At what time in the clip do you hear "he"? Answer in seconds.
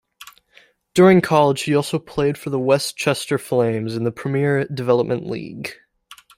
1.61-1.75